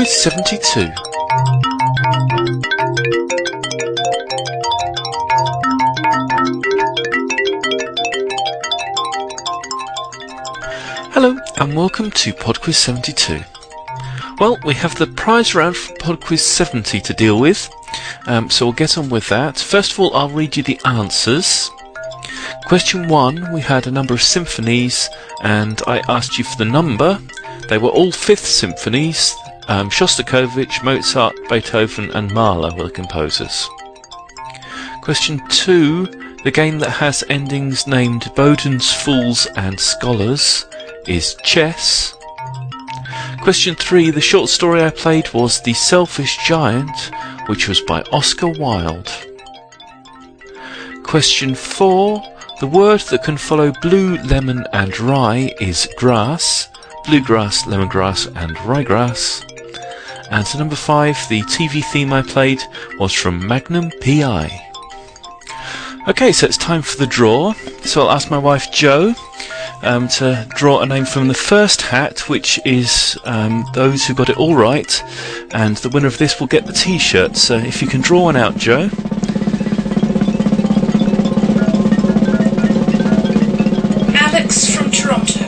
Quiz 0.00 0.22
72. 0.22 0.88
Hello 11.12 11.36
and 11.58 11.76
welcome 11.76 12.10
to 12.12 12.32
Pod 12.32 12.62
Quiz 12.62 12.78
72. 12.78 13.40
Well, 14.38 14.58
we 14.64 14.72
have 14.72 14.96
the 14.96 15.06
prize 15.06 15.54
round 15.54 15.76
for 15.76 15.94
Pod 15.96 16.20
Quiz 16.22 16.42
70 16.46 17.02
to 17.02 17.12
deal 17.12 17.38
with, 17.38 17.68
um, 18.26 18.48
so 18.48 18.64
we'll 18.64 18.72
get 18.72 18.96
on 18.96 19.10
with 19.10 19.28
that. 19.28 19.58
First 19.58 19.92
of 19.92 20.00
all, 20.00 20.16
I'll 20.16 20.30
read 20.30 20.56
you 20.56 20.62
the 20.62 20.80
answers. 20.86 21.70
Question 22.66 23.06
one, 23.08 23.52
we 23.52 23.60
had 23.60 23.86
a 23.86 23.90
number 23.90 24.14
of 24.14 24.22
symphonies, 24.22 25.10
and 25.42 25.82
I 25.86 25.98
asked 26.08 26.38
you 26.38 26.44
for 26.44 26.56
the 26.56 26.64
number. 26.64 27.20
They 27.68 27.76
were 27.76 27.90
all 27.90 28.12
fifth 28.12 28.46
symphonies. 28.46 29.36
Um, 29.70 29.88
Shostakovich, 29.88 30.82
Mozart, 30.82 31.36
Beethoven, 31.48 32.10
and 32.10 32.34
Mahler 32.34 32.74
were 32.76 32.88
the 32.88 32.90
composers. 32.90 33.68
Question 35.00 35.40
two, 35.48 36.06
the 36.42 36.50
game 36.50 36.80
that 36.80 36.90
has 36.90 37.22
endings 37.28 37.86
named 37.86 38.32
Boden's 38.34 38.92
Fools 38.92 39.46
and 39.54 39.78
Scholars 39.78 40.66
is 41.06 41.36
chess. 41.44 42.16
Question 43.42 43.76
three, 43.76 44.10
the 44.10 44.20
short 44.20 44.48
story 44.48 44.82
I 44.82 44.90
played 44.90 45.32
was 45.32 45.62
The 45.62 45.74
Selfish 45.74 46.44
Giant, 46.44 47.12
which 47.46 47.68
was 47.68 47.80
by 47.82 48.02
Oscar 48.12 48.48
Wilde. 48.48 49.12
Question 51.04 51.54
four, 51.54 52.20
the 52.58 52.66
word 52.66 53.02
that 53.02 53.22
can 53.22 53.36
follow 53.36 53.72
blue, 53.82 54.16
lemon, 54.24 54.66
and 54.72 54.98
rye 54.98 55.54
is 55.60 55.88
grass, 55.96 56.68
bluegrass, 57.06 57.66
lemongrass, 57.66 58.26
and 58.34 58.56
ryegrass. 58.56 59.46
And 60.30 60.46
to 60.46 60.58
number 60.58 60.76
five, 60.76 61.16
the 61.28 61.42
TV 61.42 61.84
theme 61.84 62.12
I 62.12 62.22
played 62.22 62.62
was 62.98 63.12
from 63.12 63.46
Magnum 63.46 63.90
PI. 64.00 64.70
Okay, 66.08 66.32
so 66.32 66.46
it's 66.46 66.56
time 66.56 66.82
for 66.82 66.96
the 66.96 67.06
draw. 67.06 67.52
So 67.84 68.02
I'll 68.02 68.12
ask 68.12 68.30
my 68.30 68.38
wife 68.38 68.72
Jo 68.72 69.14
um, 69.82 70.08
to 70.08 70.46
draw 70.56 70.80
a 70.80 70.86
name 70.86 71.04
from 71.04 71.28
the 71.28 71.34
first 71.34 71.82
hat, 71.82 72.28
which 72.28 72.58
is 72.64 73.18
um, 73.24 73.64
those 73.74 74.06
who 74.06 74.14
got 74.14 74.28
it 74.28 74.38
all 74.38 74.54
right, 74.54 75.02
and 75.52 75.76
the 75.78 75.88
winner 75.88 76.06
of 76.06 76.18
this 76.18 76.38
will 76.38 76.46
get 76.46 76.66
the 76.66 76.72
T-shirt. 76.72 77.36
So 77.36 77.56
if 77.56 77.82
you 77.82 77.88
can 77.88 78.00
draw 78.00 78.24
one 78.24 78.36
out, 78.36 78.56
Jo. 78.56 78.88
Alex 84.14 84.74
from 84.74 84.90
Toronto. 84.90 85.44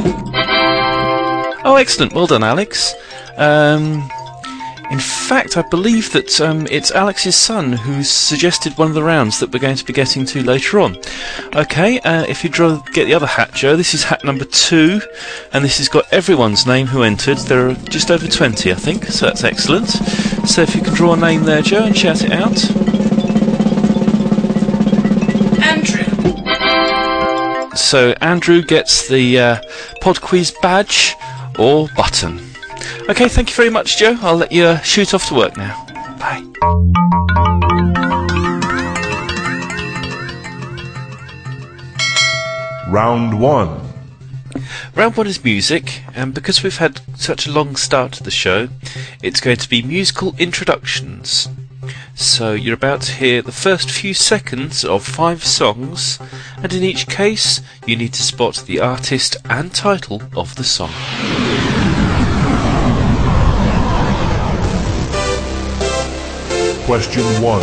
Oh, 1.64 1.77
excellent! 1.78 2.12
Well 2.12 2.27
done, 2.27 2.42
Alex. 2.42 2.94
Um, 3.36 4.08
in 4.92 5.00
fact, 5.00 5.56
I 5.56 5.62
believe 5.62 6.12
that 6.12 6.38
um, 6.38 6.66
it's 6.70 6.90
Alex's 6.90 7.34
son 7.34 7.72
who's 7.72 8.10
suggested 8.10 8.76
one 8.76 8.88
of 8.88 8.94
the 8.94 9.02
rounds 9.02 9.40
that 9.40 9.50
we're 9.50 9.58
going 9.58 9.76
to 9.76 9.84
be 9.86 9.92
getting 9.94 10.26
to 10.26 10.42
later 10.42 10.80
on. 10.80 10.98
Okay, 11.56 11.98
uh, 12.00 12.26
if 12.28 12.44
you 12.44 12.50
draw, 12.50 12.76
get 12.92 13.06
the 13.06 13.14
other 13.14 13.26
hat, 13.26 13.54
Jo. 13.54 13.74
This 13.74 13.94
is 13.94 14.04
hat 14.04 14.22
number 14.22 14.44
two, 14.44 15.00
and 15.54 15.64
this 15.64 15.78
has 15.78 15.88
got 15.88 16.04
everyone's 16.12 16.66
name 16.66 16.88
who 16.88 17.04
entered. 17.04 17.38
There 17.38 17.70
are 17.70 17.74
just 17.74 18.10
over 18.10 18.28
20, 18.28 18.70
I 18.70 18.74
think, 18.74 19.06
so 19.06 19.24
that's 19.24 19.44
excellent. 19.44 19.88
So 20.46 20.60
if 20.60 20.74
you 20.74 20.82
can 20.82 20.92
draw 20.92 21.14
a 21.14 21.16
name 21.16 21.44
there, 21.44 21.62
Jo, 21.62 21.84
and 21.84 21.96
shout 21.96 22.22
it 22.22 22.32
out. 22.32 22.62
Andrew. 25.64 26.04
So 27.76 28.14
Andrew 28.20 28.60
gets 28.60 29.08
the 29.08 29.38
uh, 29.38 29.62
Pod 30.02 30.20
Quiz 30.20 30.54
badge 30.60 31.14
or 31.58 31.88
button. 31.96 32.52
Okay, 33.08 33.28
thank 33.28 33.50
you 33.50 33.56
very 33.56 33.69
much, 33.70 33.98
Jo. 33.98 34.17
I'll 34.22 34.36
let 34.36 34.53
you 34.53 34.64
uh, 34.64 34.78
shoot 34.81 35.12
off 35.12 35.28
to 35.28 35.34
work 35.34 35.56
now. 35.56 35.84
Bye. 36.19 36.43
Round 42.88 43.41
1. 43.41 43.93
Round 44.94 45.16
one 45.16 45.26
is 45.26 45.43
music, 45.43 46.03
and 46.15 46.34
because 46.34 46.62
we've 46.62 46.76
had 46.76 47.00
such 47.16 47.47
a 47.47 47.50
long 47.50 47.76
start 47.76 48.12
to 48.12 48.22
the 48.22 48.31
show, 48.31 48.69
it's 49.22 49.41
going 49.41 49.56
to 49.56 49.69
be 49.69 49.82
musical 49.82 50.34
introductions. 50.38 51.49
So 52.15 52.53
you're 52.53 52.75
about 52.75 53.00
to 53.03 53.12
hear 53.12 53.43
the 53.43 53.53
first 53.53 53.91
few 53.91 54.15
seconds 54.15 54.84
of 54.84 55.03
five 55.03 55.44
songs, 55.44 56.19
and 56.62 56.72
in 56.72 56.82
each 56.84 57.09
case, 57.09 57.62
you 57.87 57.97
need 57.97 58.12
to 58.12 58.22
spot 58.22 58.65
the 58.66 58.81
artist 58.81 59.37
and 59.49 59.75
title 59.75 60.22
of 60.37 60.55
the 60.56 60.65
song. 60.65 60.93
Question 66.84 67.22
1. 67.41 67.60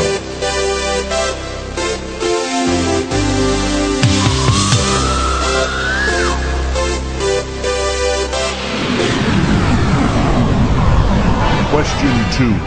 Question 11.69 12.13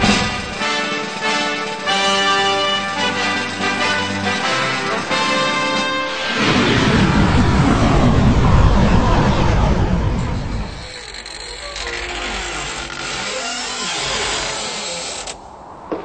2. 0.06 0.11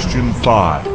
Question 0.00 0.32
5. 0.32 0.86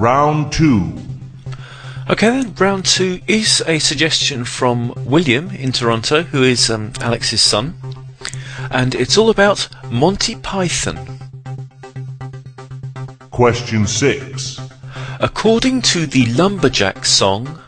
Round 0.00 0.52
2. 0.52 0.92
Okay, 2.10 2.28
then 2.28 2.54
round 2.54 2.84
two 2.84 3.18
is 3.26 3.60
a 3.66 3.80
suggestion 3.80 4.44
from 4.44 4.94
William 5.04 5.50
in 5.50 5.72
Toronto, 5.72 6.22
who 6.22 6.44
is 6.44 6.70
um, 6.70 6.92
Alex's 7.00 7.42
son, 7.42 7.74
and 8.70 8.94
it's 8.94 9.18
all 9.18 9.30
about 9.30 9.68
Monty 9.90 10.36
Python. 10.36 10.96
Question 13.32 13.88
6. 13.88 14.60
According 15.18 15.82
to 15.82 16.06
the 16.06 16.26
Lumberjack 16.26 17.04
song, 17.04 17.58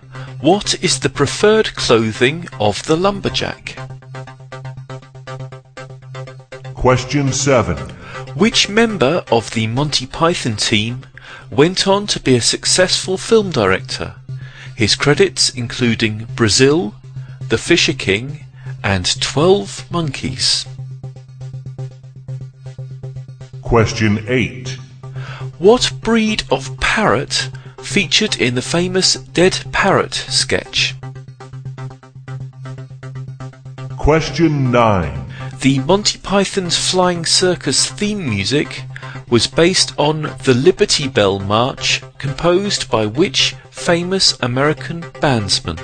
what 0.44 0.74
is 0.84 1.00
the 1.00 1.08
preferred 1.08 1.74
clothing 1.74 2.46
of 2.60 2.82
the 2.82 2.94
lumberjack? 2.94 3.78
Question 6.74 7.32
7. 7.32 7.78
Which 8.36 8.68
member 8.68 9.24
of 9.32 9.50
the 9.52 9.66
Monty 9.66 10.06
Python 10.06 10.56
team 10.56 11.06
went 11.50 11.88
on 11.88 12.06
to 12.08 12.20
be 12.20 12.36
a 12.36 12.42
successful 12.42 13.16
film 13.16 13.52
director? 13.52 14.16
His 14.76 14.94
credits 14.94 15.48
including 15.48 16.26
Brazil, 16.36 16.94
The 17.48 17.56
Fisher 17.56 17.94
King, 17.94 18.44
and 18.82 19.18
12 19.22 19.90
Monkeys. 19.90 20.66
Question 23.62 24.22
8. 24.28 24.68
What 25.58 25.90
breed 26.02 26.42
of 26.50 26.78
parrot 26.80 27.48
featured 27.84 28.40
in 28.40 28.54
the 28.54 28.62
famous 28.62 29.14
Dead 29.14 29.64
Parrot 29.70 30.14
sketch? 30.14 30.94
Question 33.98 34.70
9. 34.70 35.24
The 35.60 35.78
Monty 35.80 36.18
Python's 36.18 36.76
Flying 36.90 37.24
Circus 37.24 37.90
theme 37.90 38.28
music 38.28 38.82
was 39.30 39.46
based 39.46 39.94
on 39.98 40.22
the 40.44 40.54
Liberty 40.54 41.08
Bell 41.08 41.38
March 41.38 42.02
composed 42.18 42.90
by 42.90 43.06
which 43.06 43.54
famous 43.70 44.38
American 44.40 45.02
bandsman? 45.22 45.78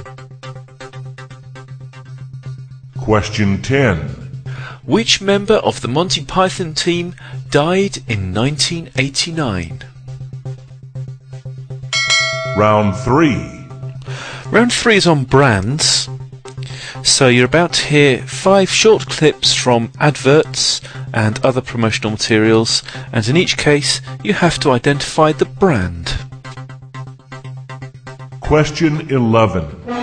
Question 2.99 3.63
10. 3.63 3.99
Which 4.85 5.21
member 5.21 5.57
of 5.57 5.81
the 5.81 5.89
Monty 5.89 6.25
Python 6.25 6.75
team 6.75 7.15
died 7.51 7.99
in 8.09 8.35
1989? 8.35 9.90
Round 12.57 12.97
3. 12.97 13.61
Round 14.51 14.73
three 14.73 14.97
is 14.97 15.07
on 15.07 15.25
brands. 15.25 16.09
So 17.05 17.29
you're 17.29 17.47
about 17.47 17.73
to 17.75 17.87
hear 17.87 18.19
five 18.19 18.69
short 18.69 19.07
clips 19.07 19.55
from 19.55 19.93
adverts 20.01 20.81
and 21.15 21.43
other 21.45 21.61
promotional 21.61 22.11
materials, 22.11 22.83
and 23.13 23.27
in 23.29 23.37
each 23.37 23.57
case, 23.57 24.01
you 24.25 24.35
have 24.35 24.59
to 24.61 24.73
identify 24.73 25.33
the 25.33 25.45
brand. 25.45 26.17
Question 28.41 29.09
11. 29.09 30.00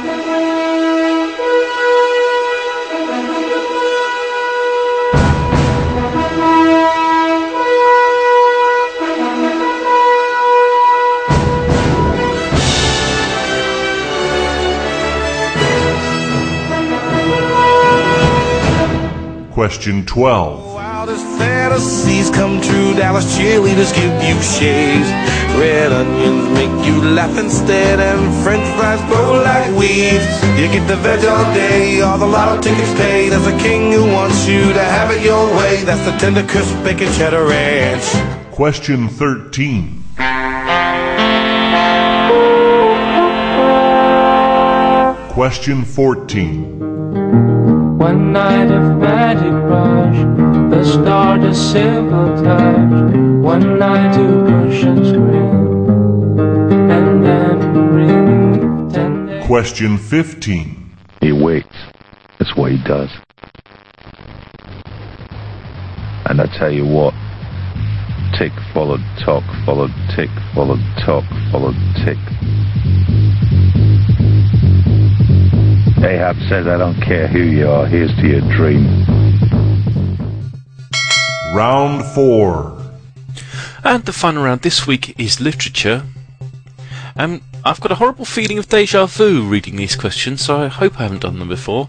Question 19.57 20.05
12. 20.05 20.75
Wildest 20.75 21.25
fantasies 21.39 22.29
come 22.29 22.61
true. 22.61 22.93
Dallas 22.93 23.25
cheerleaders 23.35 23.91
give 23.91 24.13
you 24.21 24.39
shades. 24.39 25.09
Red 25.57 25.91
onions 25.91 26.47
make 26.49 26.85
you 26.85 27.01
laugh 27.01 27.35
instead, 27.39 27.99
and 27.99 28.43
French 28.43 28.63
fries 28.77 29.01
grow 29.09 29.41
like 29.41 29.71
weeds. 29.71 30.23
You 30.61 30.67
get 30.67 30.87
the 30.87 30.95
veg 30.97 31.25
all 31.25 31.43
day, 31.55 32.01
all 32.01 32.19
the 32.19 32.27
lotto 32.27 32.61
tickets 32.61 32.93
paid. 32.99 33.29
There's 33.29 33.47
a 33.47 33.57
king 33.57 33.91
who 33.91 34.05
wants 34.13 34.47
you 34.47 34.61
to 34.73 34.79
have 34.79 35.09
it 35.09 35.23
your 35.23 35.47
way. 35.57 35.83
That's 35.83 36.05
the 36.05 36.15
tender 36.19 36.45
crisp 36.47 36.75
bacon 36.83 37.11
cheddar 37.13 37.47
ranch. 37.47 38.05
Question 38.51 39.09
13. 39.09 40.03
Question 45.33 45.83
14. 45.83 47.76
One 47.97 48.31
night 48.31 48.69
of 48.69 48.97
magic 48.99 49.51
rush, 49.51 50.17
the 50.69 50.83
start 50.83 51.41
a 51.41 51.53
simple 51.55 52.27
touch. 52.43 53.15
One 53.41 53.79
night 53.79 54.13
to 54.13 54.45
push 54.45 54.83
and 54.83 55.03
scream, 55.03 56.39
and 56.91 57.25
then 57.25 57.89
ring 57.95 58.89
ten 58.91 59.25
days. 59.25 59.45
Question 59.47 59.97
15. 59.97 60.95
He 61.21 61.31
waits. 61.31 61.75
That's 62.37 62.55
what 62.55 62.71
he 62.71 62.77
does. 62.83 63.09
And 66.29 66.39
I 66.39 66.45
tell 66.55 66.71
you 66.71 66.85
what, 66.85 67.15
tick 68.37 68.51
followed 68.75 69.01
tock, 69.17 69.43
followed 69.65 69.93
tick, 70.15 70.29
followed 70.53 70.83
tock, 70.99 71.23
followed 71.51 71.75
tick. 72.05 72.19
Ahab 76.03 76.37
says, 76.47 76.67
I 76.67 76.77
don't 76.77 77.01
care 77.01 77.27
who 77.27 77.39
you 77.39 77.67
are, 77.67 77.87
here's 77.87 78.13
to 78.17 78.27
your 78.27 78.41
dream. 78.55 78.85
Round 81.55 82.05
4. 82.05 82.77
And 83.83 84.05
the 84.05 84.13
fun 84.13 84.37
round 84.37 84.61
this 84.61 84.85
week 84.85 85.19
is 85.19 85.41
literature. 85.41 86.03
Um, 87.15 87.41
I've 87.65 87.81
got 87.81 87.91
a 87.91 87.95
horrible 87.95 88.25
feeling 88.25 88.59
of 88.59 88.69
deja 88.69 89.07
vu 89.07 89.41
reading 89.41 89.75
these 89.75 89.95
questions, 89.95 90.41
so 90.45 90.61
I 90.61 90.67
hope 90.67 90.99
I 90.99 91.03
haven't 91.03 91.21
done 91.21 91.39
them 91.39 91.47
before. 91.47 91.87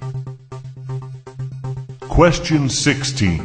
Question 2.00 2.69
16. 2.70 3.40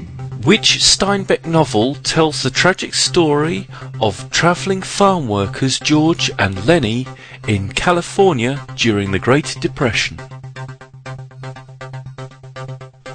Which 0.46 0.80
Steinbeck 0.80 1.46
novel 1.46 1.96
tells 1.96 2.42
the 2.42 2.50
tragic 2.50 2.94
story 2.94 3.68
of 4.02 4.30
travelling 4.30 4.82
farm 4.82 5.28
workers 5.28 5.80
George 5.80 6.32
and 6.40 6.66
Lennie 6.66 7.06
in 7.48 7.70
California 7.70 8.66
during 8.76 9.12
the 9.12 9.20
Great 9.20 9.58
Depression? 9.60 10.20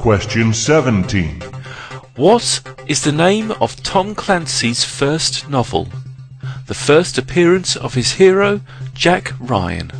Question 0.08 0.54
17. 0.54 1.42
What 2.16 2.62
is 2.86 3.04
the 3.04 3.12
name 3.12 3.50
of 3.60 3.82
Tom 3.82 4.14
Clancy's 4.14 4.82
first 4.82 5.50
novel? 5.50 5.86
The 6.66 6.72
first 6.72 7.18
appearance 7.18 7.76
of 7.76 7.92
his 7.92 8.12
hero, 8.12 8.62
Jack 8.94 9.34
Ryan. 9.38 9.92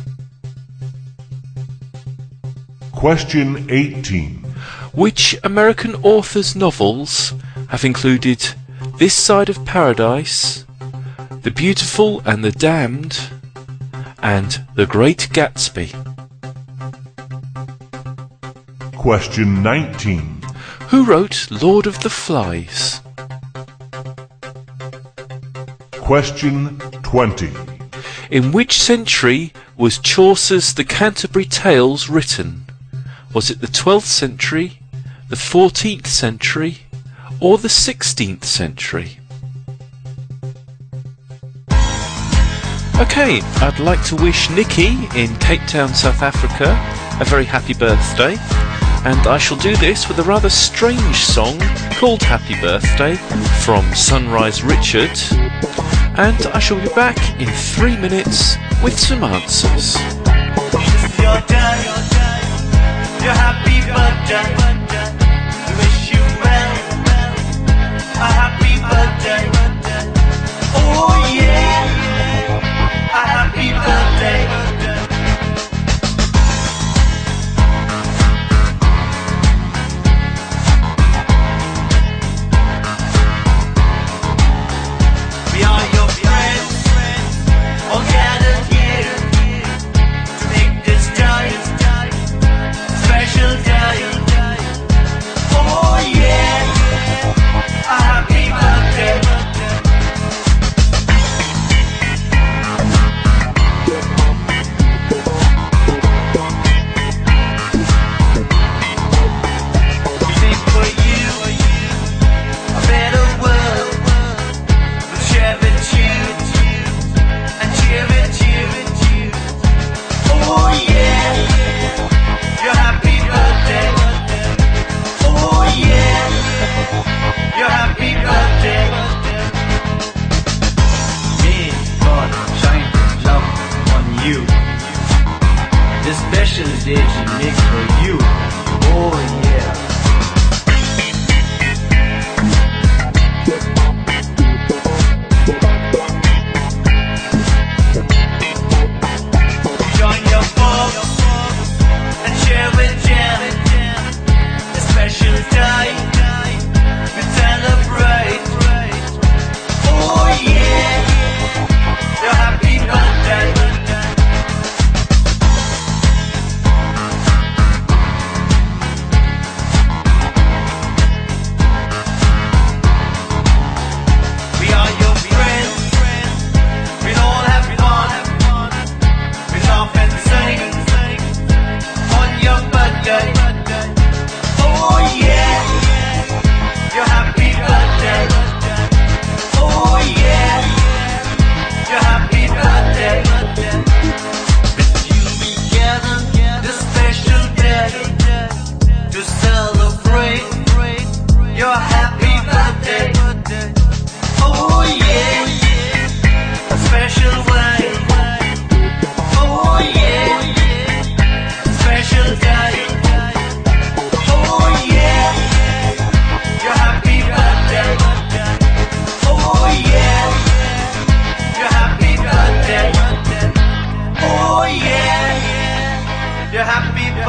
Question 2.91 3.67
18. 3.69 4.37
Which 4.93 5.37
American 5.43 5.93
author's 5.97 6.55
novels 6.55 7.35
have 7.67 7.85
included 7.85 8.55
This 8.97 9.13
Side 9.13 9.47
of 9.47 9.63
Paradise, 9.63 10.65
The 11.43 11.51
Beautiful 11.51 12.21
and 12.25 12.43
the 12.43 12.51
Damned, 12.51 13.29
and 14.23 14.65
The 14.73 14.87
Great 14.87 15.29
Gatsby? 15.31 16.08
Question 19.09 19.63
19. 19.63 20.19
Who 20.89 21.03
wrote 21.03 21.49
Lord 21.49 21.87
of 21.87 21.99
the 22.01 22.11
Flies? 22.11 23.01
Question 25.93 26.77
20. 27.01 27.49
In 28.29 28.51
which 28.51 28.79
century 28.79 29.51
was 29.75 29.97
Chaucer's 29.97 30.75
The 30.75 30.83
Canterbury 30.83 31.45
Tales 31.45 32.07
written? 32.07 32.65
Was 33.33 33.49
it 33.49 33.61
the 33.61 33.67
12th 33.67 34.03
century, 34.03 34.79
the 35.27 35.35
14th 35.35 36.05
century, 36.05 36.77
or 37.41 37.57
the 37.57 37.67
16th 37.67 38.43
century? 38.43 39.17
Okay, 43.01 43.41
I'd 43.41 43.79
like 43.79 44.05
to 44.05 44.15
wish 44.17 44.51
Nikki 44.51 45.07
in 45.15 45.35
Cape 45.37 45.65
Town, 45.65 45.95
South 45.95 46.21
Africa, 46.21 46.77
a 47.19 47.25
very 47.25 47.45
happy 47.45 47.73
birthday. 47.73 48.37
And 49.05 49.27
I 49.27 49.37
shall 49.37 49.57
do 49.57 49.75
this 49.77 50.09
with 50.09 50.19
a 50.19 50.23
rather 50.23 50.49
strange 50.49 51.23
song 51.23 51.57
called 51.93 52.21
Happy 52.21 52.59
Birthday 52.59 53.15
from 53.63 53.83
Sunrise 53.95 54.61
Richard. 54.61 55.17
And 56.17 56.37
I 56.47 56.59
shall 56.59 56.81
be 56.81 56.89
back 56.89 57.17
in 57.39 57.47
three 57.47 57.95
minutes 57.95 58.57
with 58.83 58.99
some 58.99 59.23
answers. 59.23 59.95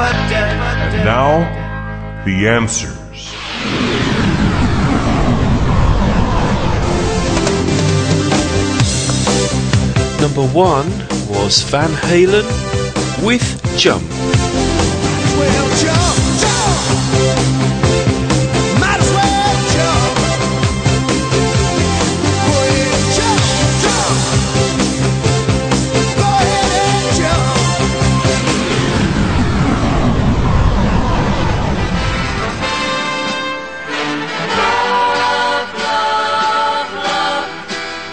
And 0.02 1.04
now, 1.04 2.24
the 2.24 2.48
answers. 2.48 3.00
Number 10.20 10.46
one 10.54 10.88
was 11.28 11.62
Van 11.64 11.90
Halen 11.90 12.46
with 13.24 13.44
Jump. 13.76 14.08
Well, 15.38 15.68
jump, 15.78 16.40
jump. 16.40 16.49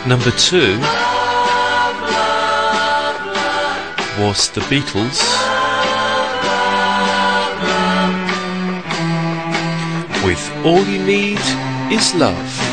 Number 0.08 0.32
two 0.32 0.80
was 4.18 4.50
the 4.52 4.62
Beatles 4.62 5.20
with 10.24 10.66
All 10.66 10.86
You 10.86 11.04
Need 11.04 11.40
Is 11.92 12.16
Love. 12.16 12.66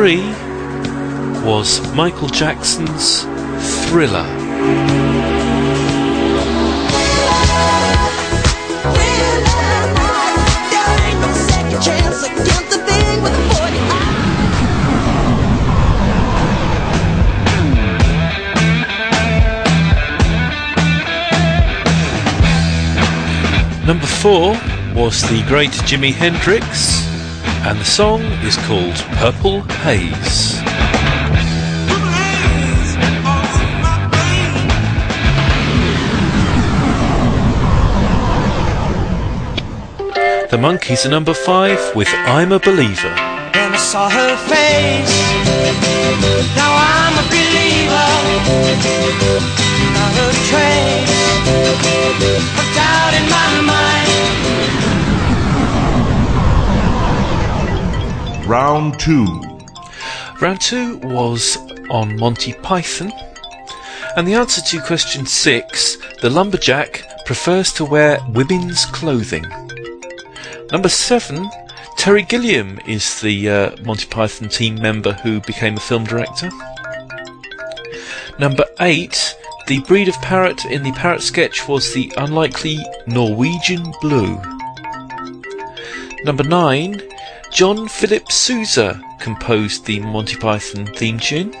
Three 0.00 0.22
was 1.44 1.78
Michael 1.94 2.28
Jackson's 2.28 3.24
Thriller. 3.84 4.24
Number 23.86 24.06
four 24.06 24.52
was 24.94 25.20
the 25.28 25.44
great 25.46 25.68
Jimi 25.84 26.14
Hendrix, 26.14 27.09
and 27.62 27.78
the 27.78 27.84
song 27.84 28.22
is 28.42 28.56
called 28.66 28.96
Purple 29.18 29.60
Haze. 29.84 30.60
The 40.50 40.56
Monkees 40.56 41.06
are 41.06 41.10
number 41.10 41.34
five 41.34 41.94
with 41.94 42.08
I'm 42.10 42.52
a 42.52 42.58
Believer. 42.58 43.14
I 43.72 43.76
saw 43.76 44.08
her 44.08 44.36
face. 44.48 45.16
Now 46.56 46.74
I'm 46.76 47.24
a 47.24 47.28
believer. 47.28 47.69
Round 58.80 58.98
2. 58.98 59.26
Round 60.40 60.58
two 60.58 60.96
was 61.02 61.58
on 61.90 62.16
Monty 62.16 62.54
Python. 62.54 63.12
And 64.16 64.26
the 64.26 64.32
answer 64.32 64.62
to 64.62 64.80
question 64.80 65.26
six, 65.26 65.98
the 66.22 66.30
lumberjack 66.30 67.04
prefers 67.26 67.74
to 67.74 67.84
wear 67.84 68.18
women's 68.30 68.86
clothing. 68.86 69.44
Number 70.72 70.88
seven, 70.88 71.46
Terry 71.98 72.22
Gilliam 72.22 72.78
is 72.86 73.20
the 73.20 73.50
uh, 73.50 73.76
Monty 73.82 74.06
Python 74.06 74.48
team 74.48 74.76
member 74.76 75.12
who 75.12 75.42
became 75.42 75.76
a 75.76 75.80
film 75.80 76.04
director. 76.04 76.48
Number 78.38 78.64
eight, 78.80 79.36
the 79.66 79.80
breed 79.80 80.08
of 80.08 80.14
parrot 80.22 80.64
in 80.64 80.84
the 80.84 80.92
parrot 80.92 81.20
sketch 81.20 81.68
was 81.68 81.92
the 81.92 82.10
unlikely 82.16 82.78
Norwegian 83.06 83.92
blue. 84.00 84.40
Number 86.24 86.44
nine, 86.44 87.02
John 87.50 87.88
Philip 87.88 88.30
Sousa 88.30 89.02
composed 89.18 89.84
the 89.84 89.98
Monty 90.00 90.36
Python 90.36 90.86
theme 90.86 91.18
tune. 91.18 91.52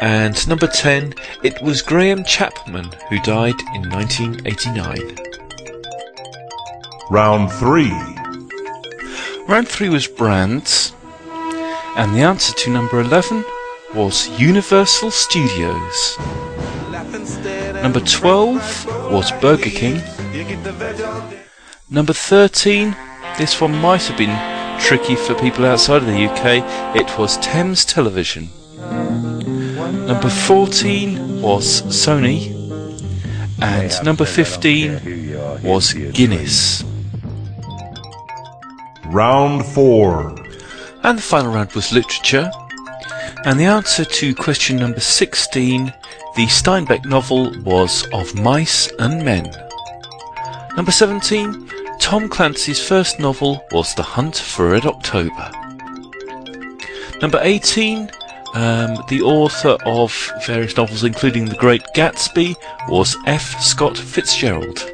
And 0.00 0.48
number 0.48 0.68
10, 0.68 1.14
it 1.42 1.60
was 1.60 1.82
Graham 1.82 2.24
Chapman 2.24 2.90
who 3.10 3.18
died 3.20 3.58
in 3.74 3.90
1989. 3.90 5.18
Round 7.10 7.50
3. 7.52 7.90
Round 9.48 9.68
3 9.68 9.88
was 9.88 10.06
brands, 10.06 10.94
and 11.96 12.14
the 12.14 12.22
answer 12.22 12.54
to 12.54 12.70
number 12.70 13.00
11 13.00 13.44
was 13.94 14.28
Universal 14.40 15.10
Studios. 15.10 16.18
Number 17.82 18.00
12 18.00 19.12
was 19.12 19.32
Burger 19.40 19.70
King. 19.70 20.00
Number 21.90 22.12
13, 22.12 22.96
this 23.38 23.60
one 23.60 23.76
might 23.80 24.02
have 24.02 24.16
been 24.16 24.80
tricky 24.80 25.16
for 25.16 25.34
people 25.34 25.64
outside 25.64 26.02
of 26.02 26.06
the 26.06 26.26
UK, 26.26 26.96
it 26.96 27.18
was 27.18 27.36
Thames 27.38 27.84
Television. 27.84 28.48
Number 30.06 30.28
14 30.28 31.40
was 31.40 31.82
Sony. 31.82 32.52
And 33.62 34.04
number 34.04 34.24
15 34.24 35.62
was 35.62 35.94
Guinness. 35.94 36.84
Round 39.06 39.64
4. 39.64 40.34
And 41.02 41.18
the 41.18 41.22
final 41.22 41.52
round 41.52 41.72
was 41.72 41.92
literature. 41.92 42.50
And 43.44 43.58
the 43.58 43.64
answer 43.64 44.04
to 44.04 44.34
question 44.34 44.76
number 44.76 45.00
16, 45.00 45.86
the 46.36 46.46
Steinbeck 46.46 47.04
novel, 47.06 47.52
was 47.62 48.06
Of 48.12 48.34
Mice 48.34 48.90
and 48.98 49.24
Men. 49.24 49.50
Number 50.76 50.92
17, 50.92 51.70
Tom 52.04 52.28
Clancy's 52.28 52.86
first 52.86 53.18
novel 53.18 53.64
was 53.72 53.94
The 53.94 54.02
Hunt 54.02 54.36
for 54.36 54.68
Red 54.68 54.84
October. 54.84 55.50
Number 57.22 57.40
18, 57.40 58.10
um, 58.52 59.02
the 59.08 59.22
author 59.24 59.78
of 59.86 60.30
various 60.46 60.76
novels, 60.76 61.02
including 61.02 61.46
The 61.46 61.56
Great 61.56 61.80
Gatsby, 61.96 62.56
was 62.90 63.16
F. 63.24 63.58
Scott 63.58 63.96
Fitzgerald. 63.96 64.84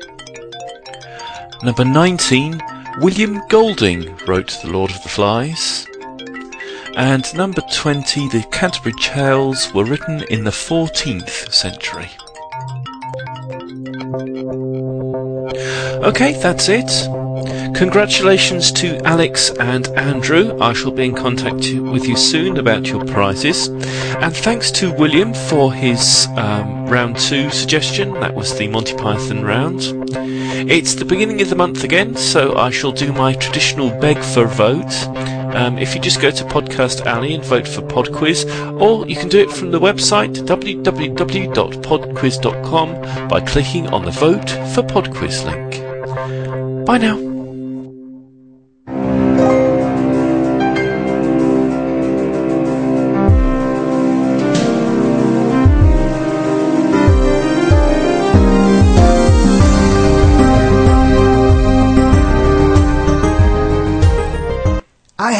Number 1.64 1.84
19, 1.84 2.60
William 3.00 3.42
Golding 3.48 4.16
wrote 4.28 4.56
The 4.62 4.70
Lord 4.70 4.92
of 4.92 5.02
the 5.02 5.08
Flies. 5.08 5.88
And 6.96 7.24
number 7.34 7.62
20, 7.72 8.28
the 8.28 8.46
Canterbury 8.52 8.94
Tales 9.00 9.74
were 9.74 9.84
written 9.84 10.22
in 10.30 10.44
the 10.44 10.52
14th 10.52 11.52
century. 11.52 12.08
Okay, 16.04 16.32
that's 16.40 16.68
it. 16.68 16.90
Congratulations 17.74 18.70
to 18.72 18.98
Alex 19.06 19.50
and 19.58 19.88
Andrew. 19.88 20.58
I 20.60 20.72
shall 20.72 20.90
be 20.90 21.06
in 21.06 21.14
contact 21.14 21.72
with 21.72 22.06
you 22.06 22.16
soon 22.16 22.58
about 22.58 22.88
your 22.88 23.04
prizes. 23.04 23.68
And 23.68 24.36
thanks 24.36 24.70
to 24.72 24.92
William 24.92 25.32
for 25.32 25.72
his 25.72 26.26
um, 26.36 26.86
round 26.86 27.16
two 27.16 27.50
suggestion. 27.50 28.12
That 28.14 28.34
was 28.34 28.56
the 28.58 28.68
Monty 28.68 28.94
Python 28.94 29.44
round. 29.44 29.80
It's 30.70 30.94
the 30.94 31.04
beginning 31.04 31.40
of 31.40 31.48
the 31.48 31.56
month 31.56 31.84
again, 31.84 32.16
so 32.16 32.56
I 32.56 32.70
shall 32.70 32.92
do 32.92 33.12
my 33.12 33.32
traditional 33.34 33.90
beg 33.98 34.18
for 34.18 34.46
vote. 34.46 34.92
Um, 35.54 35.78
if 35.78 35.94
you 35.94 36.00
just 36.00 36.20
go 36.20 36.30
to 36.30 36.44
Podcast 36.44 37.06
Alley 37.06 37.34
and 37.34 37.42
vote 37.44 37.66
for 37.66 37.80
PodQuiz, 37.82 38.80
or 38.80 39.08
you 39.08 39.16
can 39.16 39.28
do 39.28 39.38
it 39.38 39.50
from 39.50 39.70
the 39.70 39.80
website 39.80 40.36
www.podquiz.com 40.36 43.28
by 43.28 43.40
clicking 43.40 43.88
on 43.88 44.04
the 44.04 44.10
Vote 44.10 44.50
for 44.74 44.82
PodQuiz 44.82 45.44
link. 45.44 45.70
Bye 46.86 46.98
now. 46.98 47.29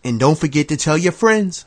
And 0.04 0.20
don't 0.20 0.38
forget 0.38 0.68
to 0.68 0.76
tell 0.76 0.98
your 0.98 1.12
friends. 1.12 1.64